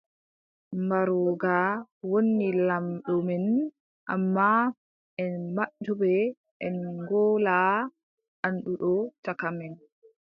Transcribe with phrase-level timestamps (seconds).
[0.83, 1.55] Mbarooga
[2.09, 3.45] woni laamɗo men,
[4.13, 4.59] ammaa,
[5.23, 6.11] en majjuɓe,
[6.65, 7.75] en ngolaa
[8.45, 8.91] annduɗo
[9.23, 9.73] caka men.